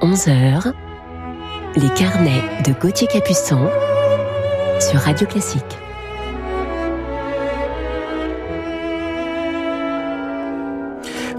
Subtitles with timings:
[0.00, 0.72] 11h,
[1.76, 3.68] les carnets de Gauthier Capuçon
[4.78, 5.78] sur Radio Classique.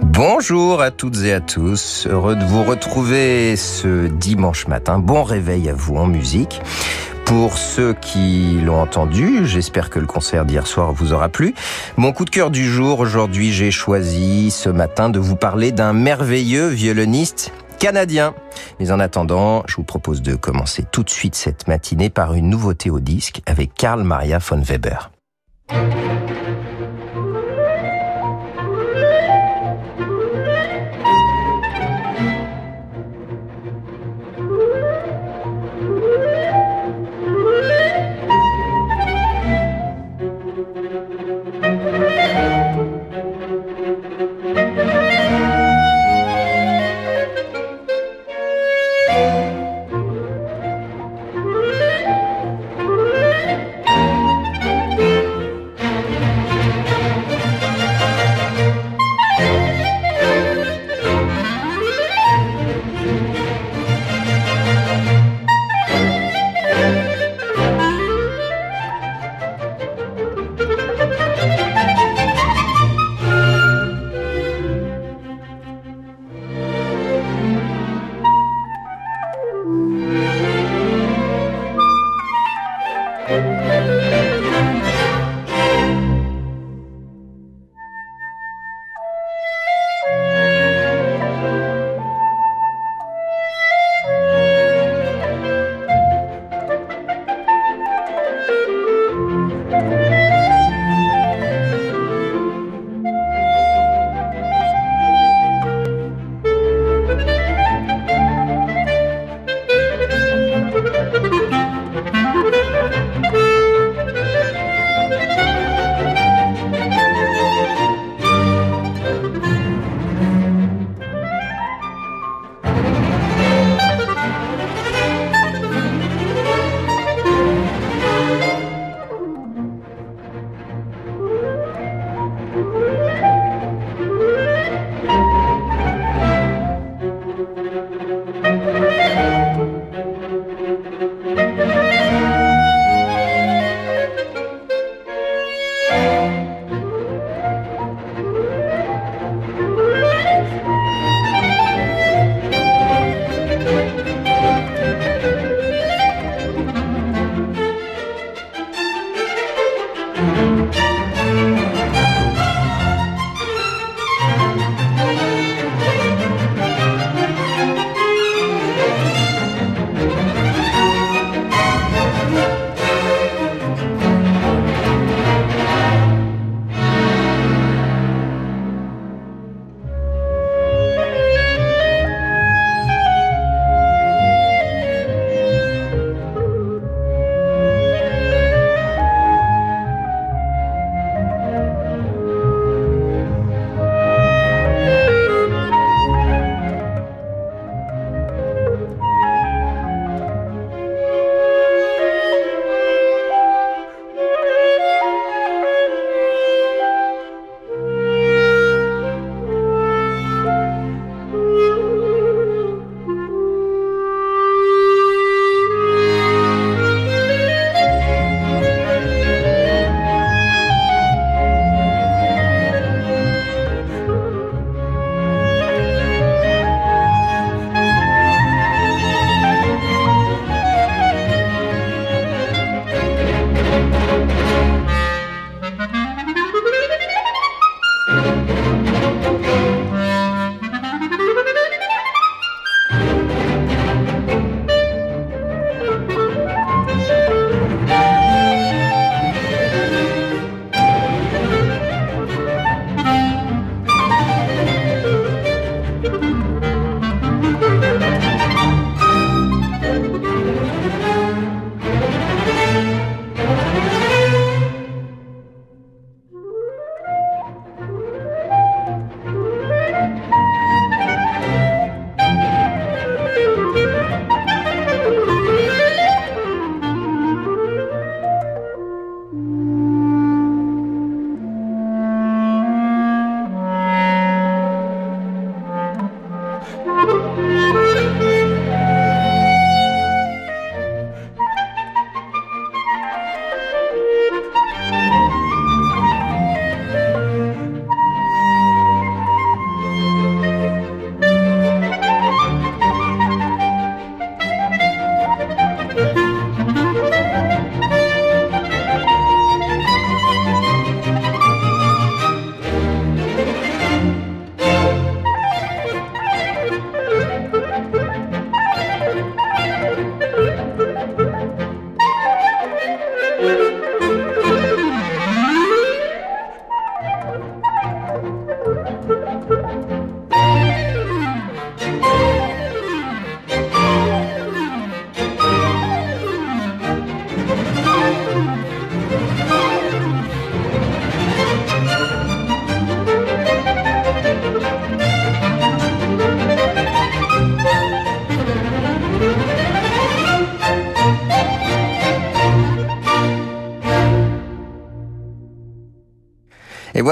[0.01, 4.99] Bonjour à toutes et à tous, heureux de vous retrouver ce dimanche matin.
[4.99, 6.61] Bon réveil à vous en musique.
[7.25, 11.54] Pour ceux qui l'ont entendu, j'espère que le concert d'hier soir vous aura plu.
[11.96, 15.93] Mon coup de cœur du jour, aujourd'hui, j'ai choisi ce matin de vous parler d'un
[15.93, 18.35] merveilleux violoniste canadien.
[18.79, 22.47] Mais en attendant, je vous propose de commencer tout de suite cette matinée par une
[22.47, 25.11] nouveauté au disque avec Karl Maria von Weber.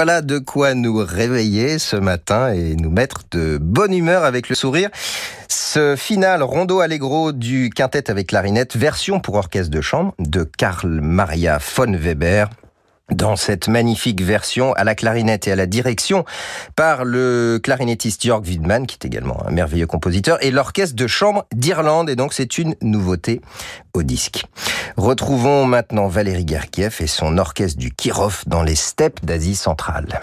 [0.02, 4.54] Voilà de quoi nous réveiller ce matin et nous mettre de bonne humeur avec le
[4.54, 4.88] sourire.
[5.46, 11.02] Ce final rondo allegro du quintet avec clarinette, version pour orchestre de chambre de Karl
[11.02, 12.48] Maria von Weber
[13.10, 16.24] dans cette magnifique version à la clarinette et à la direction
[16.76, 21.46] par le clarinettiste Jörg Widman, qui est également un merveilleux compositeur, et l'orchestre de chambre
[21.54, 23.40] d'Irlande, et donc c'est une nouveauté
[23.94, 24.44] au disque.
[24.96, 30.20] Retrouvons maintenant Valérie Gergiev et son orchestre du Kirov dans les steppes d'Asie centrale.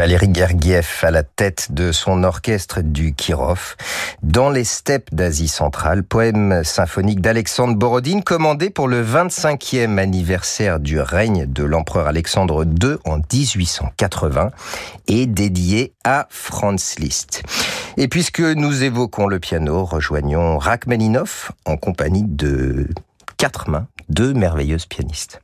[0.00, 3.76] Valérie Gergiev à la tête de son orchestre du Kirov
[4.22, 10.98] dans les steppes d'Asie centrale, poème symphonique d'Alexandre Borodine commandé pour le 25e anniversaire du
[10.98, 14.52] règne de l'empereur Alexandre II en 1880
[15.06, 17.42] et dédié à Franz Liszt.
[17.98, 22.88] Et puisque nous évoquons le piano, rejoignons Rachmaninoff en compagnie de
[23.36, 25.42] quatre mains, deux merveilleuses pianistes.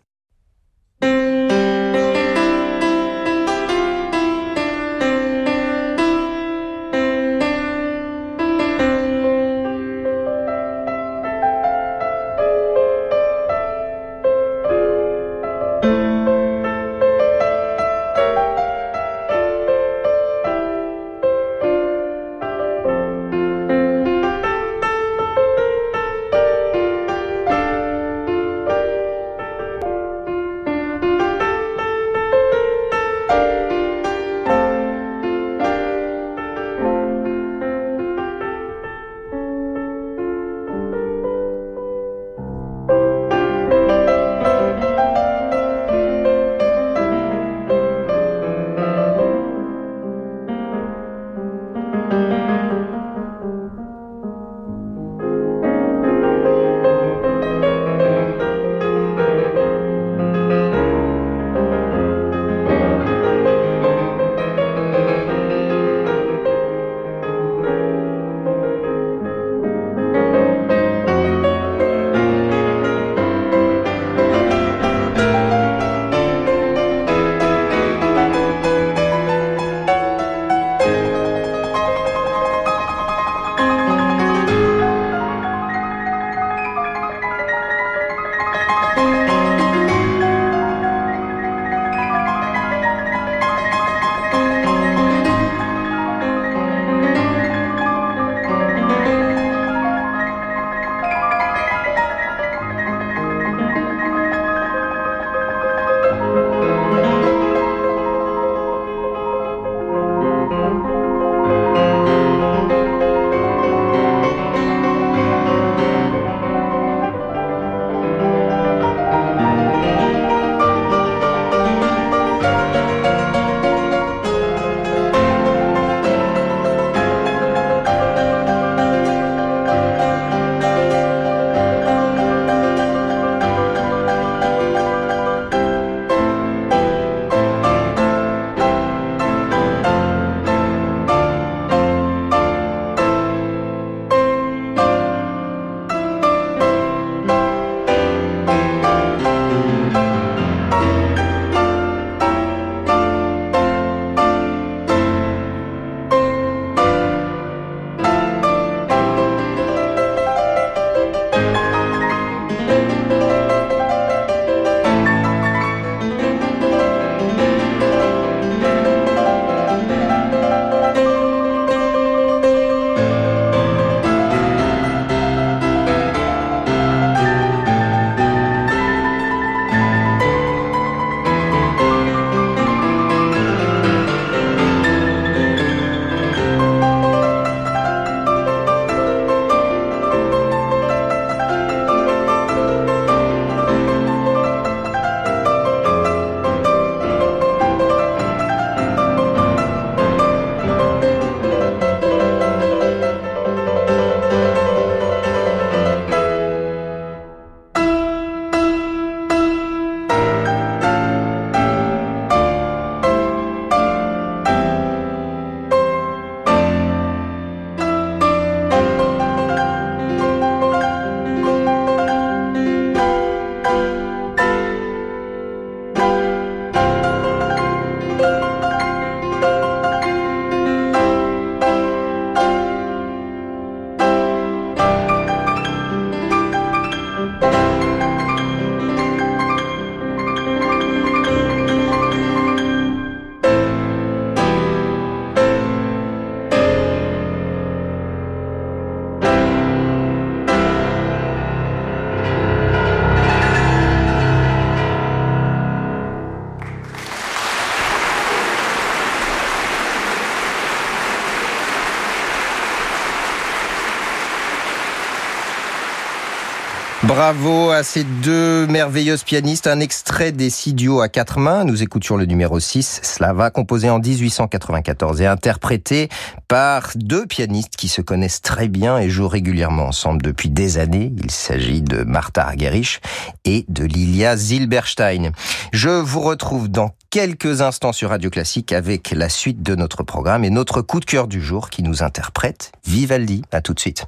[267.26, 269.66] Bravo à ces deux merveilleuses pianistes.
[269.66, 271.64] Un extrait des six à quatre mains.
[271.64, 276.08] Nous écoutions le numéro 6, Slava, composé en 1894 et interprété
[276.46, 281.12] par deux pianistes qui se connaissent très bien et jouent régulièrement ensemble depuis des années.
[281.16, 283.00] Il s'agit de Martha Argerich
[283.44, 285.32] et de Lilia Zilberstein.
[285.72, 290.44] Je vous retrouve dans quelques instants sur Radio Classique avec la suite de notre programme
[290.44, 293.42] et notre coup de cœur du jour qui nous interprète Vivaldi.
[293.50, 294.06] À tout de suite.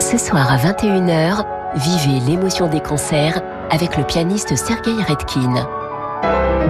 [0.00, 1.44] Ce soir à 21h,
[1.76, 5.66] vivez l'émotion des concerts avec le pianiste Sergei Redkin.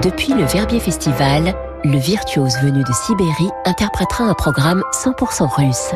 [0.02, 5.92] Depuis le Verbier Festival, le virtuose venu de Sibérie interprétera un programme 100% russe.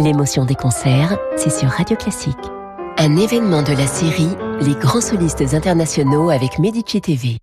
[0.00, 2.36] L'émotion des concerts, c'est sur Radio Classique.
[2.98, 7.38] Un événement de la série Les grands solistes internationaux avec Medici TV.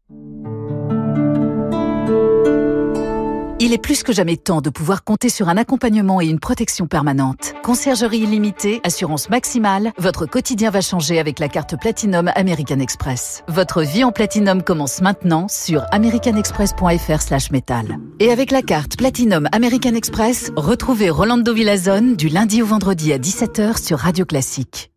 [3.65, 6.86] Il est plus que jamais temps de pouvoir compter sur un accompagnement et une protection
[6.86, 7.56] permanente.
[7.63, 13.43] Conciergerie illimitée, assurance maximale, votre quotidien va changer avec la carte Platinum American Express.
[13.47, 17.97] Votre vie en Platinum commence maintenant sur americanexpress.fr/metal.
[18.19, 23.17] Et avec la carte Platinum American Express, retrouvez Rolando Villazone du lundi au vendredi à
[23.17, 24.91] 17h sur Radio Classique.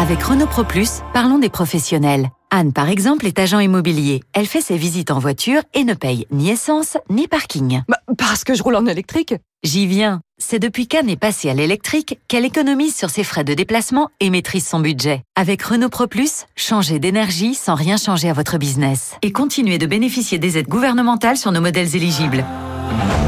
[0.00, 2.30] Avec Renault Pro Plus, parlons des professionnels.
[2.50, 4.22] Anne, par exemple, est agent immobilier.
[4.32, 7.82] Elle fait ses visites en voiture et ne paye ni essence ni parking.
[7.88, 9.34] Bah, parce que je roule en électrique.
[9.64, 10.22] J'y viens.
[10.38, 14.30] C'est depuis qu'Anne est passée à l'électrique qu'elle économise sur ses frais de déplacement et
[14.30, 15.24] maîtrise son budget.
[15.36, 19.14] Avec Renault Pro Plus, changez d'énergie sans rien changer à votre business.
[19.20, 22.46] Et continuez de bénéficier des aides gouvernementales sur nos modèles éligibles.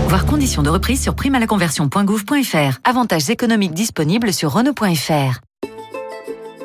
[0.09, 2.79] Voir conditions de reprise sur primalaconversion.gouv.fr.
[2.85, 5.41] Avantages économiques disponibles sur Renault.fr.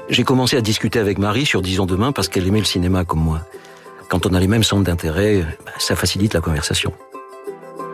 [0.07, 3.21] J'ai commencé à discuter avec Marie sur Disons demain parce qu'elle aimait le cinéma comme
[3.21, 3.41] moi.
[4.07, 6.93] Quand on a les mêmes centres d'intérêt, bah, ça facilite la conversation.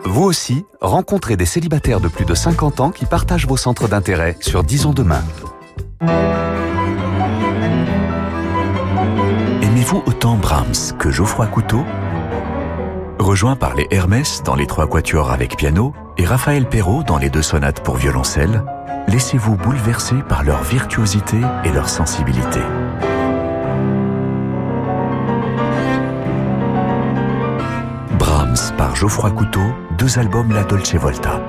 [0.03, 4.35] Vous aussi, rencontrez des célibataires de plus de 50 ans qui partagent vos centres d'intérêt
[4.41, 5.23] sur Disons demain.
[9.61, 11.85] Aimez-vous autant Brahms que Geoffroy Couteau?
[13.19, 17.29] Rejoint par les Hermès dans les trois quatuors avec piano et Raphaël Perrault dans les
[17.29, 18.63] deux sonates pour violoncelle,
[19.07, 22.59] laissez-vous bouleverser par leur virtuosité et leur sensibilité.
[28.17, 31.41] Brahms par Geoffroy Couteau, deux albums La Dolce Volta.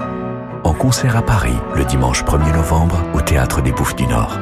[0.65, 4.38] En concert à Paris le dimanche 1er novembre au Théâtre des Bouffes du Nord.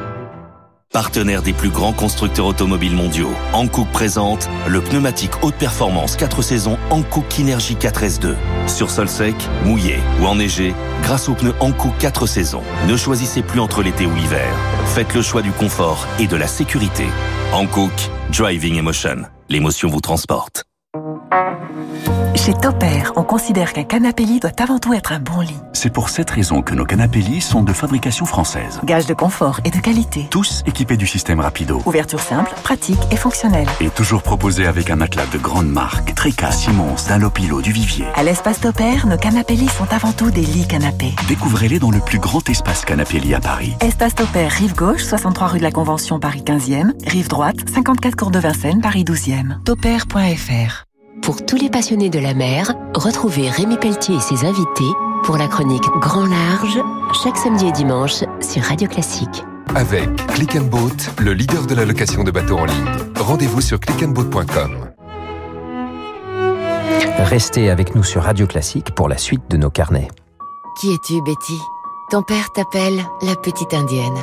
[0.92, 6.79] Partenaire des plus grands constructeurs automobiles mondiaux, Hankook présente le pneumatique haute performance 4 saisons
[6.90, 8.34] Hankook Kinergy 4S2.
[8.66, 13.60] Sur sol sec, mouillé ou enneigé, grâce aux pneus Hankook 4 saisons, ne choisissez plus
[13.60, 14.52] entre l'été ou l'hiver.
[14.86, 17.06] Faites le choix du confort et de la sécurité.
[17.52, 17.92] Hankook
[18.36, 19.22] Driving Emotion.
[19.48, 20.64] L'émotion vous transporte.
[22.34, 25.56] Chez Topair, on considère qu'un canapé lit doit avant tout être un bon lit.
[25.72, 28.80] C'est pour cette raison que nos canapés lits sont de fabrication française.
[28.84, 30.26] Gage de confort et de qualité.
[30.30, 31.82] Tous équipés du système Rapido.
[31.86, 33.68] Ouverture simple, pratique et fonctionnelle.
[33.80, 36.14] Et toujours proposés avec un matelas de grande marque.
[36.14, 38.06] Trica, Simons, Dunlopilo, du Vivier.
[38.14, 41.14] À l'espace Topair, nos canapés lits sont avant tout des lits canapés.
[41.28, 43.74] Découvrez-les dans le plus grand espace canapé lit à Paris.
[43.80, 46.92] Espace Topair, rive gauche, 63 rue de la Convention, Paris 15e.
[47.06, 49.62] Rive droite, 54 cours de Vincennes, Paris 12e.
[49.64, 50.89] Topair.fr
[51.22, 54.90] Pour tous les passionnés de la mer, retrouvez Rémi Pelletier et ses invités
[55.22, 56.80] pour la chronique Grand Large,
[57.22, 59.44] chaque samedi et dimanche sur Radio Classique.
[59.74, 62.86] Avec Click and Boat, le leader de la location de bateaux en ligne.
[63.18, 64.90] Rendez-vous sur clickandboat.com.
[67.18, 70.08] Restez avec nous sur Radio Classique pour la suite de nos carnets.
[70.80, 71.58] Qui es-tu, Betty?
[72.10, 74.18] Ton père t'appelle la petite indienne.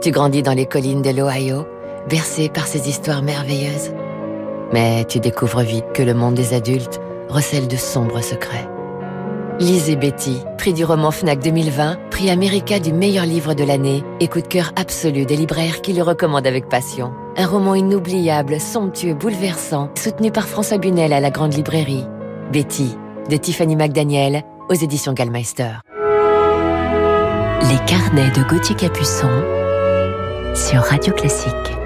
[0.00, 1.66] Tu grandis dans les collines de l'Ohio,
[2.08, 3.90] bercée par ces histoires merveilleuses.
[4.72, 8.68] Mais tu découvres vite que le monde des adultes recèle de sombres secrets.
[9.60, 14.28] Lisez Betty, prix du roman FNAC 2020, prix America du meilleur livre de l'année et
[14.28, 17.12] coup de cœur absolu des libraires qui le recommandent avec passion.
[17.36, 22.06] Un roman inoubliable, somptueux, bouleversant, soutenu par François Bunel à la Grande Librairie.
[22.52, 22.96] Betty,
[23.28, 25.80] de Tiffany McDaniel, aux éditions Gallmeister.
[27.62, 29.28] Les carnets de Gauthier Capuçon
[30.54, 31.77] sur Radio Classique.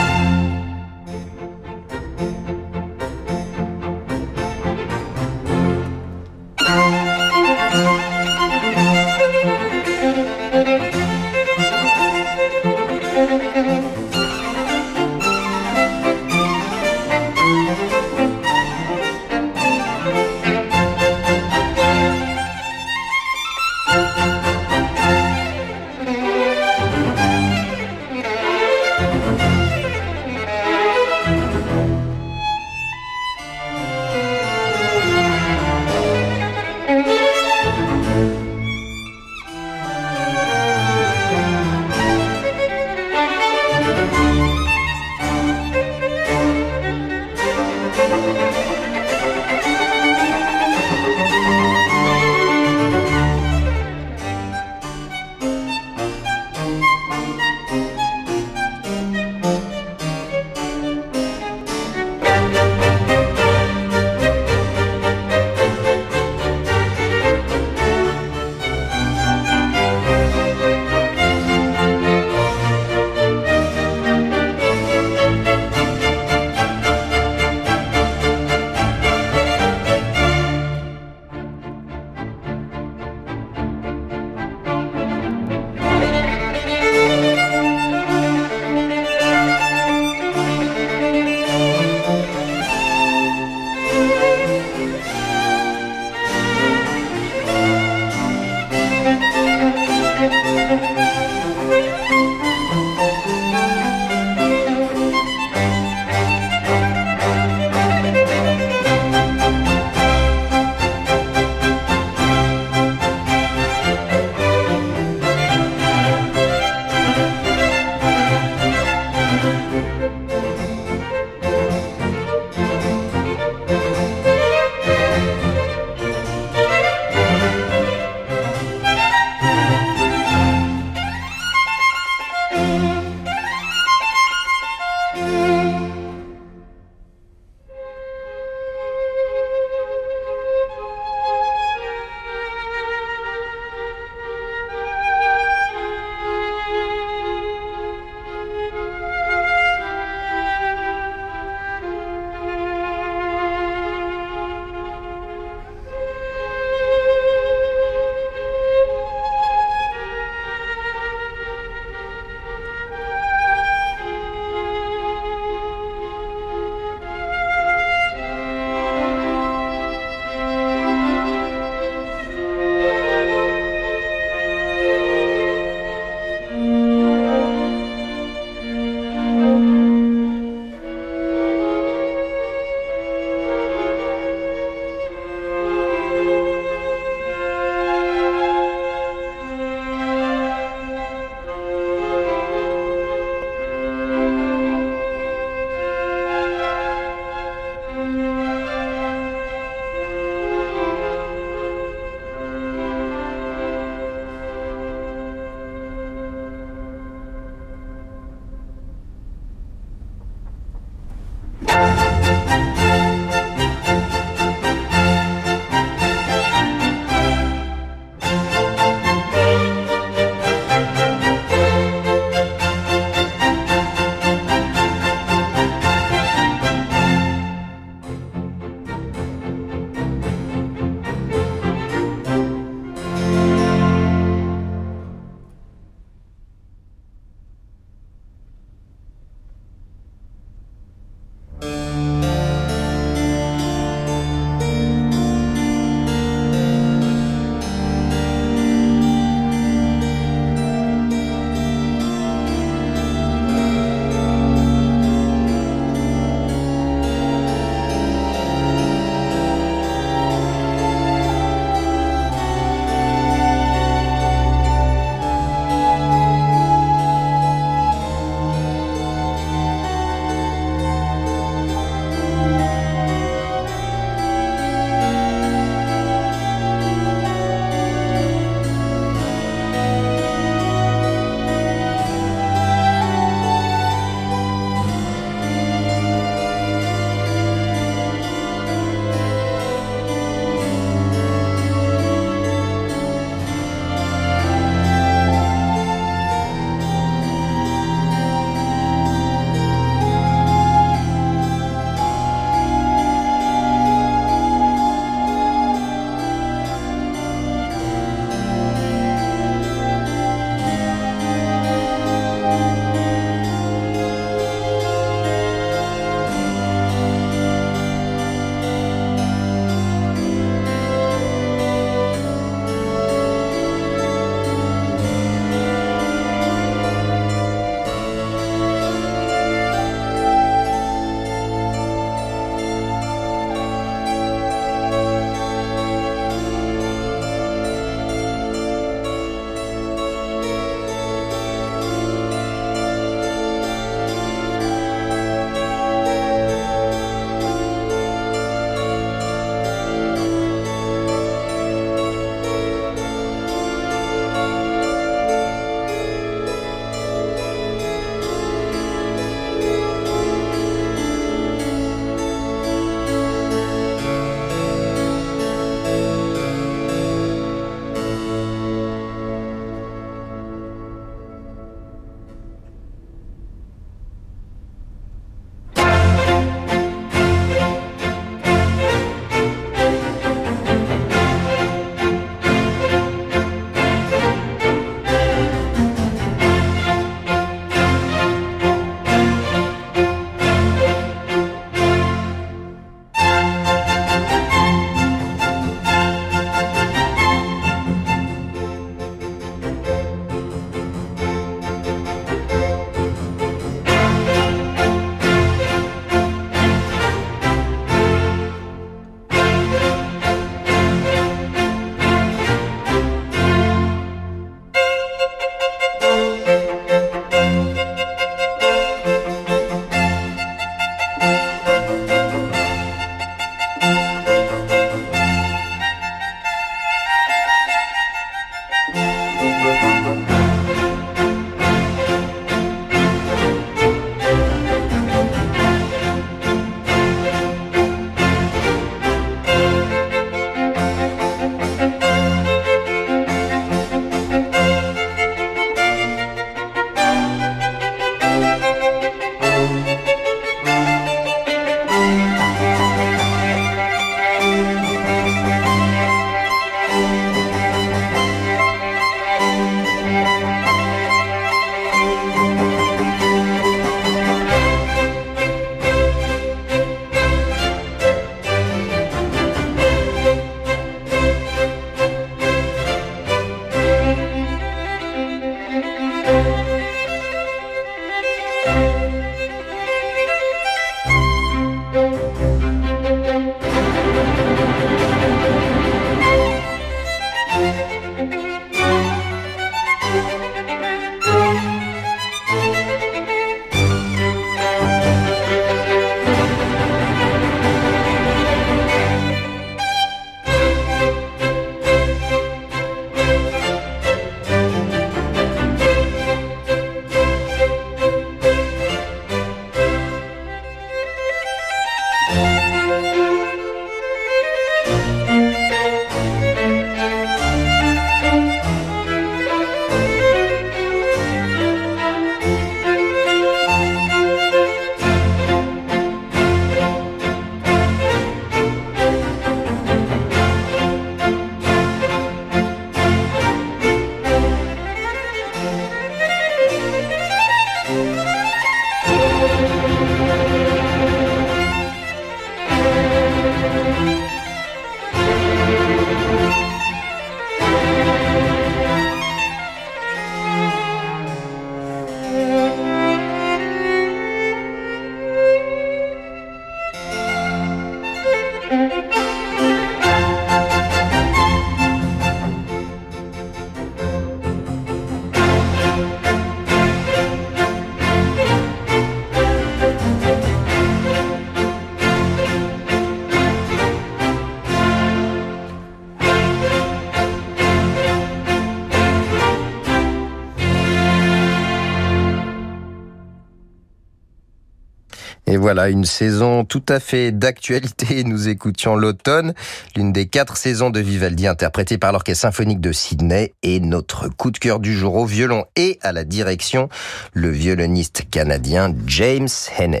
[585.68, 588.24] Voilà, une saison tout à fait d'actualité.
[588.24, 589.52] Nous écoutions l'automne,
[589.96, 594.50] l'une des quatre saisons de Vivaldi interprétée par l'Orchestre symphonique de Sydney et notre coup
[594.50, 596.88] de cœur du jour au violon et à la direction,
[597.34, 599.48] le violoniste canadien James
[599.78, 600.00] Hennes.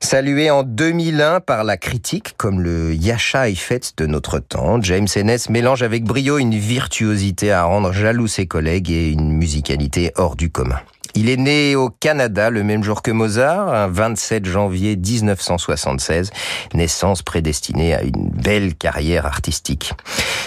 [0.00, 5.36] Salué en 2001 par la critique comme le Yasha Eiffet de notre temps, James Hennes
[5.50, 10.48] mélange avec brio une virtuosité à rendre jaloux ses collègues et une musicalité hors du
[10.48, 10.80] commun.
[11.14, 16.30] Il est né au Canada le même jour que Mozart, un 27 janvier 1976,
[16.74, 19.92] naissance prédestinée à une belle carrière artistique.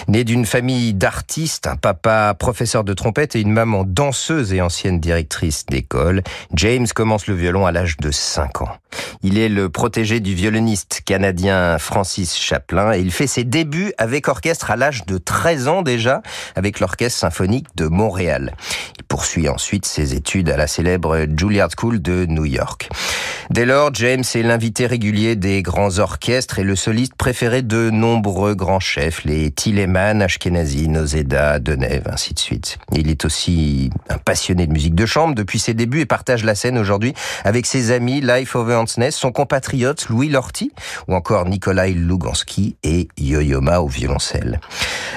[0.07, 4.99] Né d'une famille d'artistes, un papa professeur de trompette et une maman danseuse et ancienne
[4.99, 8.77] directrice d'école, James commence le violon à l'âge de 5 ans.
[9.23, 14.27] Il est le protégé du violoniste canadien Francis Chaplin et il fait ses débuts avec
[14.27, 16.21] orchestre à l'âge de 13 ans déjà
[16.55, 18.55] avec l'Orchestre symphonique de Montréal.
[18.97, 22.89] Il poursuit ensuite ses études à la célèbre Juilliard School de New York.
[23.49, 28.55] Dès lors, James est l'invité régulier des grands orchestres et le soliste préféré de nombreux
[28.55, 32.77] grands chefs, les Tilleman, Ashkenazi, Nozeda, Deneuve, ainsi de suite.
[32.93, 36.55] Il est aussi un passionné de musique de chambre depuis ses débuts et partage la
[36.55, 40.71] scène aujourd'hui avec ses amis Life Over Hansness, son compatriote Louis Lorty
[41.07, 44.61] ou encore Nikolai Lugansky et Yo-Yo Ma au violoncelle.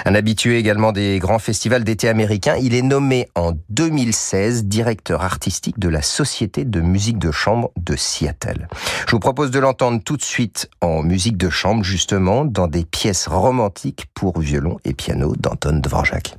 [0.04, 5.78] Un habitué également des grands festivals d'été américains, il est nommé en 2016 directeur artistique
[5.78, 8.68] de la Société de musique de chambre de Seattle.
[9.06, 12.84] Je vous propose de l'entendre tout de suite en musique de chambre, justement, dans des
[12.84, 16.36] pièces romantiques pour violon et piano d'Anton Dvorak.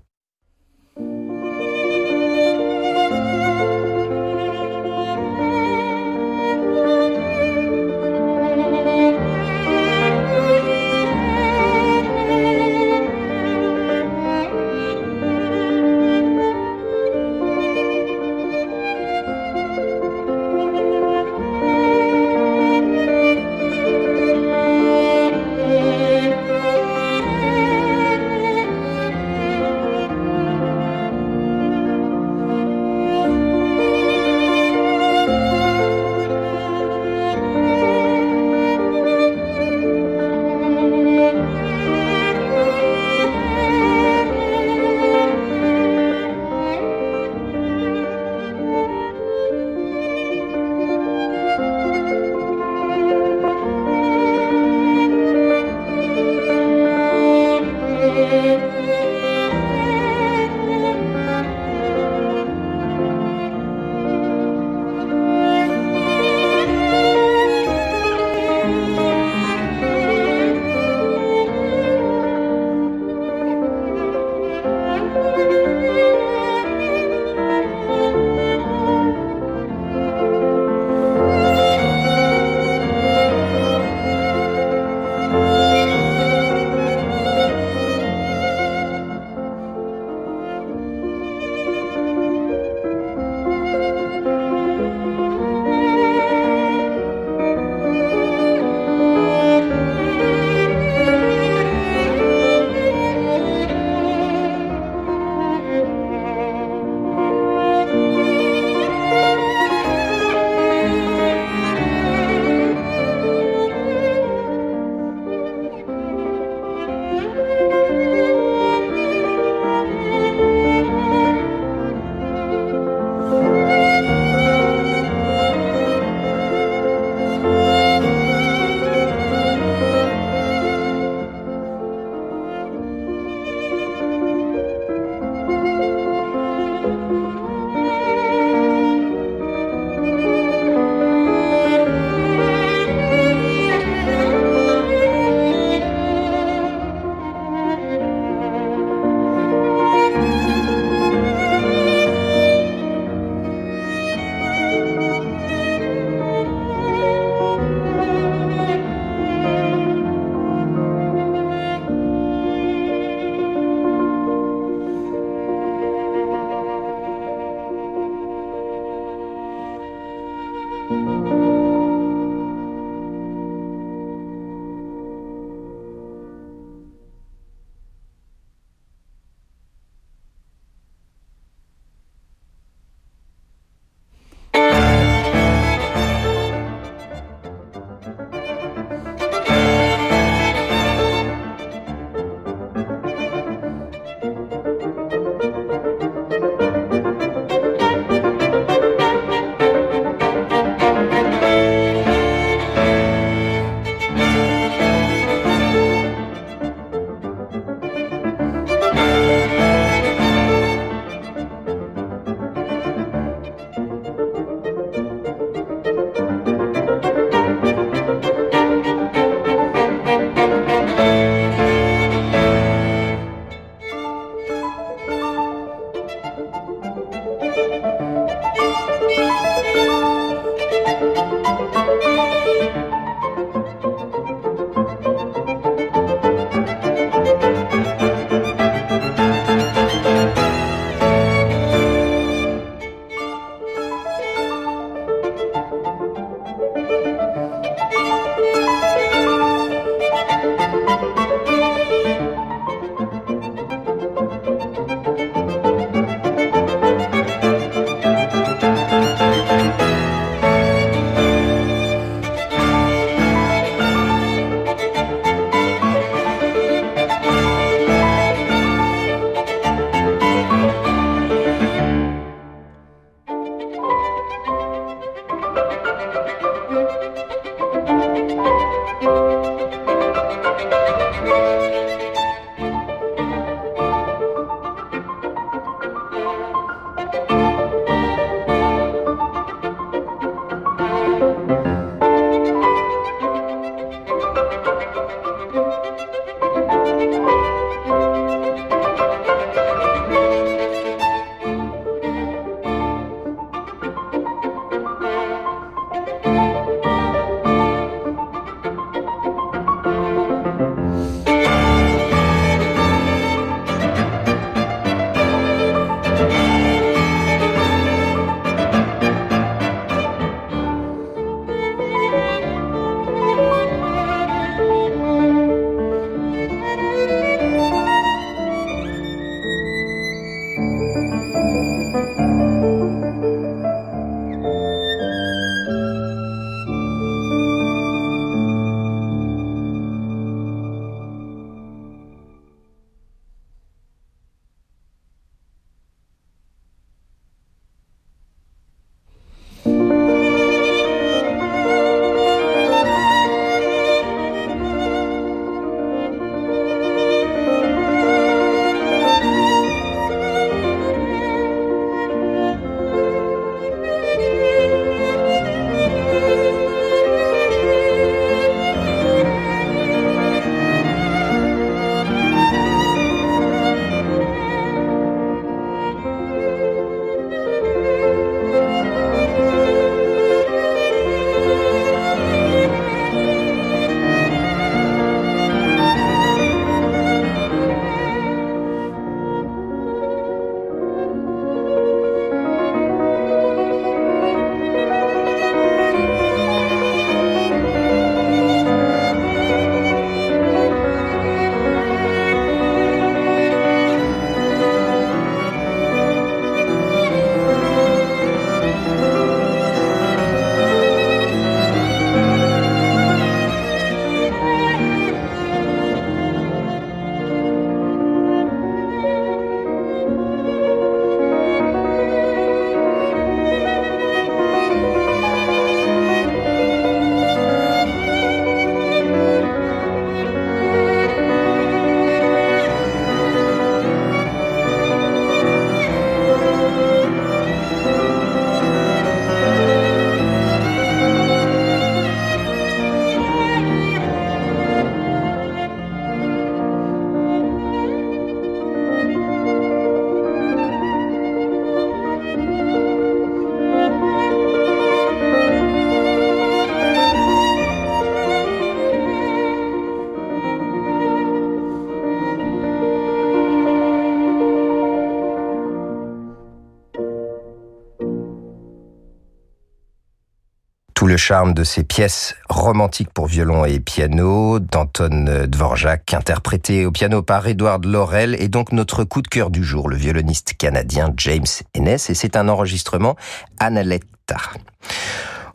[471.18, 477.24] Le charme de ces pièces romantiques pour violon et piano d'Anton Dvorak, interprété au piano
[477.24, 481.48] par Edward Laurel, est donc notre coup de cœur du jour, le violoniste canadien James
[481.74, 483.16] Ennis, et c'est un enregistrement
[483.60, 484.38] Analetta.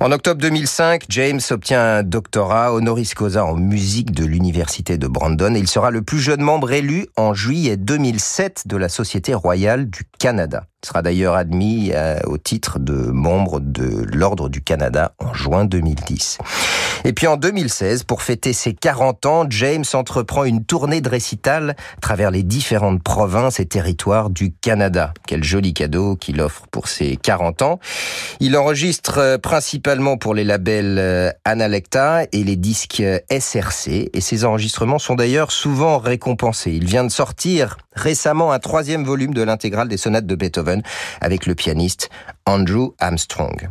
[0.01, 5.55] En octobre 2005, James obtient un doctorat honoris causa en musique de l'université de Brandon
[5.55, 9.89] et il sera le plus jeune membre élu en juillet 2007 de la Société royale
[9.89, 10.65] du Canada.
[10.85, 16.39] Sera d'ailleurs admis euh, au titre de membre de l'Ordre du Canada en juin 2010.
[17.05, 21.77] Et puis en 2016, pour fêter ses 40 ans, James entreprend une tournée de récital
[21.99, 25.13] à travers les différentes provinces et territoires du Canada.
[25.27, 27.79] Quel joli cadeau qu'il offre pour ses 40 ans.
[28.41, 34.45] Il enregistre euh, principalement pour les labels euh, Analecta et les disques SRC et ses
[34.45, 36.73] enregistrements sont d'ailleurs souvent récompensés.
[36.73, 40.72] Il vient de sortir récemment un troisième volume de l'intégrale des sonates de Beethoven
[41.21, 42.09] avec le pianiste
[42.47, 43.69] Andrew Armstrong.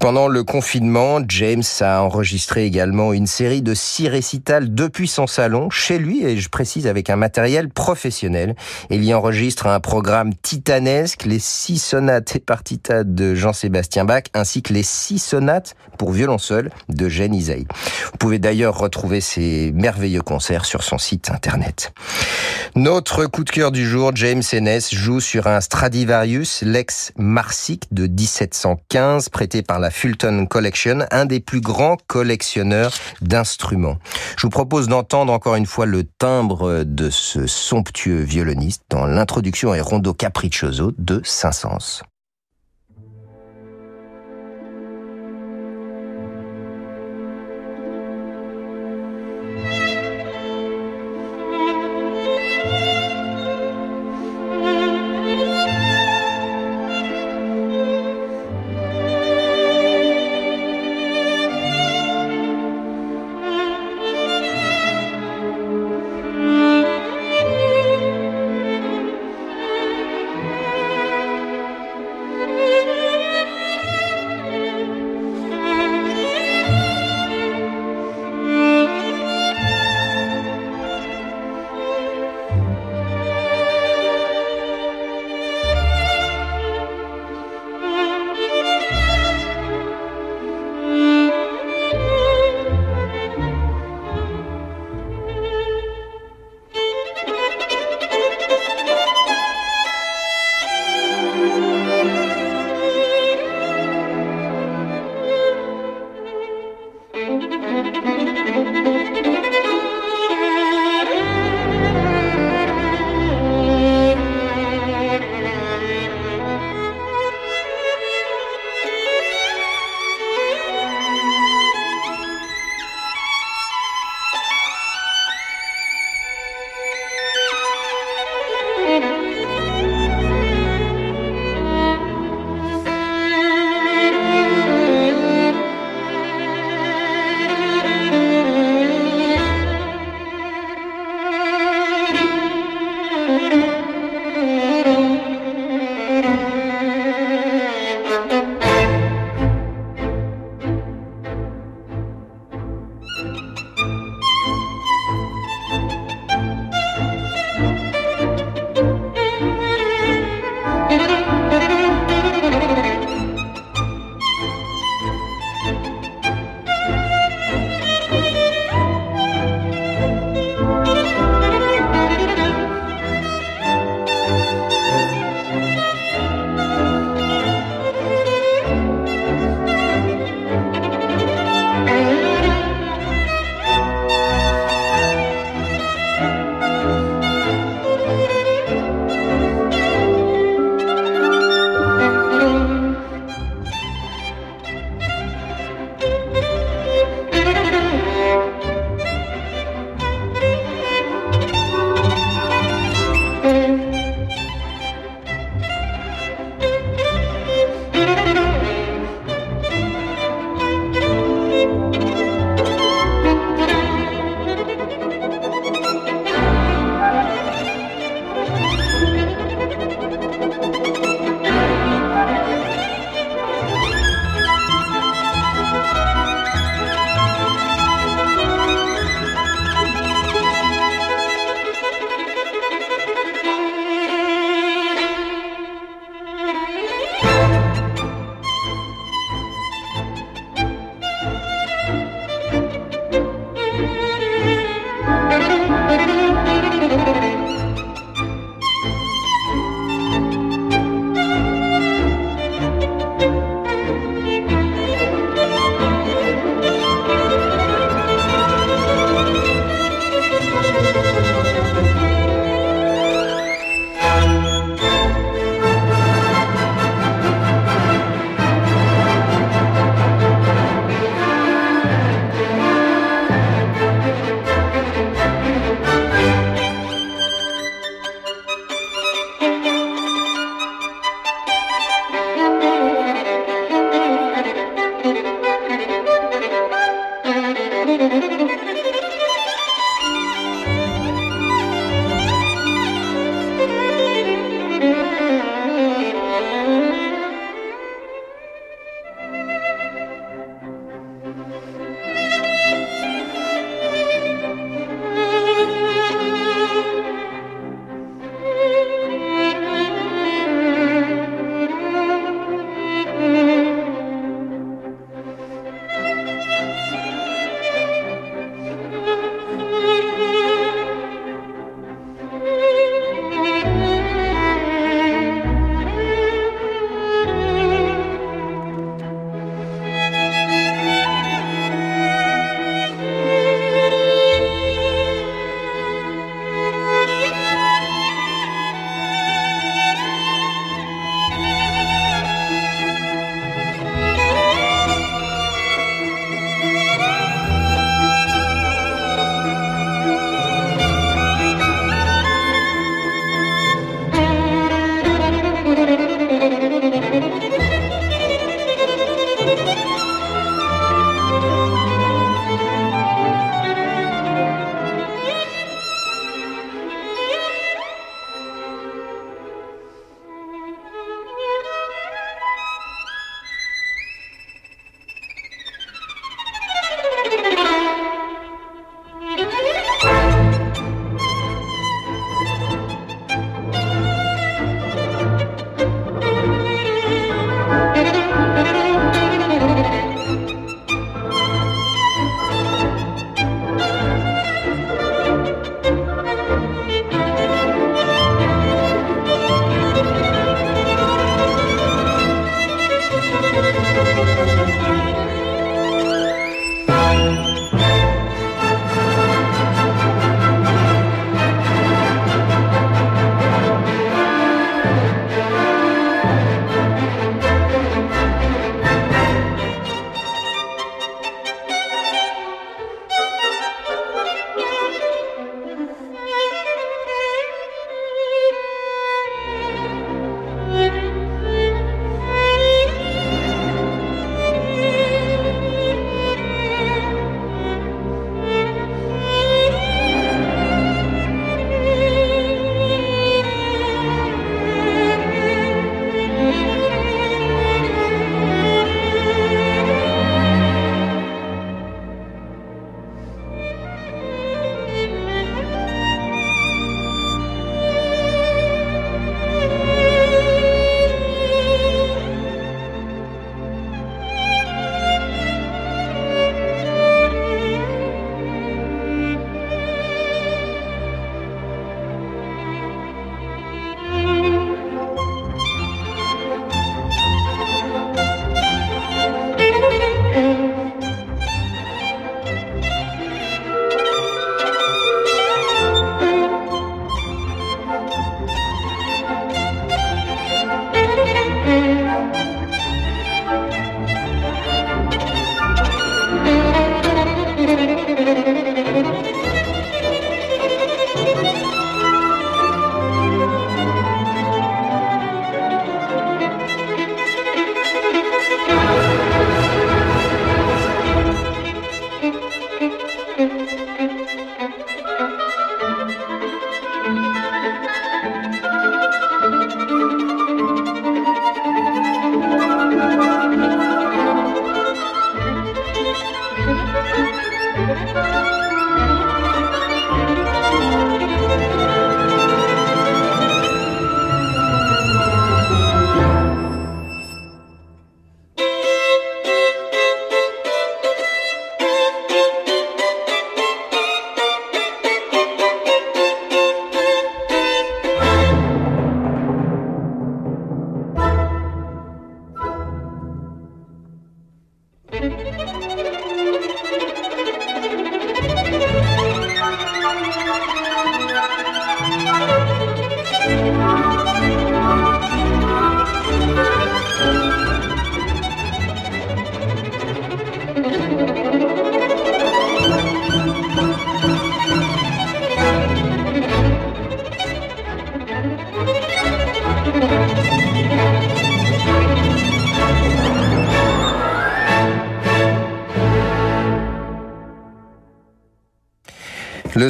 [0.00, 5.68] Pendant le confinement, James a enregistré également une série de six récitals depuis son salon,
[5.68, 8.54] chez lui, et je précise avec un matériel professionnel.
[8.88, 14.62] Il y enregistre un programme titanesque, les six sonates et partitas de Jean-Sébastien Bach, ainsi
[14.62, 17.66] que les six sonates pour violon seul de Jeanne Isaïe.
[18.12, 21.92] Vous pouvez d'ailleurs retrouver ces merveilleux concerts sur son site internet.
[22.74, 25.60] Notre coup de cœur du jour, James Ennis joue sur un
[26.20, 32.92] Stradivarius Lex Marsic de 1715, prêté par la Fulton Collection, un des plus grands collectionneurs
[33.22, 33.96] d'instruments.
[34.36, 39.74] Je vous propose d'entendre encore une fois le timbre de ce somptueux violoniste dans l'introduction
[39.74, 42.02] et rondo capriccioso de Saint-Saëns.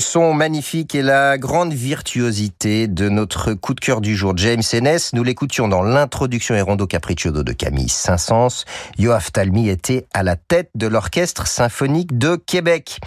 [0.00, 4.62] Le son magnifique et la grande virtuosité de notre coup de cœur du jour, James
[4.72, 5.10] Ennis.
[5.12, 8.64] Nous l'écoutions dans l'introduction et rondo capriccioso de Camille Saint-Saëns.
[8.96, 12.98] Yoav Talmi était à la tête de l'Orchestre symphonique de Québec.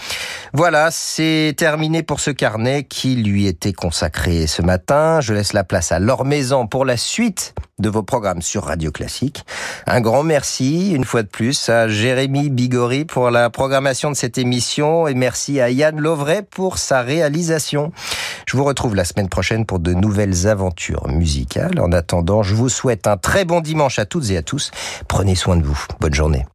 [0.55, 5.19] Voilà, c'est terminé pour ce carnet qui lui était consacré ce matin.
[5.19, 8.91] Je laisse la place à Laure Maison pour la suite de vos programmes sur Radio
[8.91, 9.45] Classique.
[9.87, 14.37] Un grand merci, une fois de plus, à Jérémy Bigori pour la programmation de cette
[14.37, 17.91] émission et merci à Yann Lovray pour sa réalisation.
[18.45, 21.79] Je vous retrouve la semaine prochaine pour de nouvelles aventures musicales.
[21.79, 24.69] En attendant, je vous souhaite un très bon dimanche à toutes et à tous.
[25.07, 25.83] Prenez soin de vous.
[25.99, 26.45] Bonne journée.